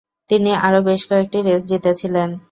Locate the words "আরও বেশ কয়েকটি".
0.65-1.37